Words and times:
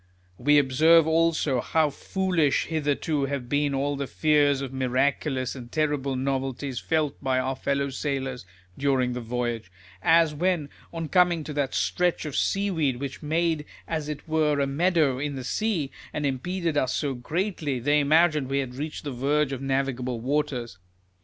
We 0.39 0.57
observe 0.57 1.05
also, 1.05 1.61
how 1.61 1.91
foolish 1.91 2.65
hitherto 2.65 3.25
have 3.25 3.47
been 3.47 3.75
all 3.75 3.95
the 3.95 4.07
fears 4.07 4.59
of 4.59 4.73
miraculous 4.73 5.53
and 5.53 5.71
terrible 5.71 6.15
novelties 6.15 6.79
felt 6.79 7.23
by 7.23 7.37
our 7.37 7.55
fellow 7.55 7.91
sailors 7.91 8.43
during 8.75 9.13
the 9.13 9.21
voyage; 9.21 9.71
as 10.01 10.33
when, 10.33 10.69
on 10.91 11.07
coming 11.07 11.43
to 11.43 11.53
that 11.53 11.75
stretch 11.75 12.25
of 12.25 12.35
seaweed, 12.35 12.97
which 12.99 13.21
made 13.21 13.63
as 13.87 14.09
it 14.09 14.27
were 14.27 14.59
a 14.59 14.65
meadow 14.65 15.19
in 15.19 15.35
the 15.35 15.43
sea, 15.43 15.91
and 16.11 16.25
impeded 16.25 16.77
us 16.77 16.95
so 16.95 17.13
greatly, 17.13 17.77
they 17.79 17.99
imagined 17.99 18.49
we 18.49 18.57
had 18.57 18.73
reached 18.73 19.03
the 19.03 19.11
verge 19.11 19.51
of 19.51 19.61
navigable 19.61 20.19
waters. 20.19 20.79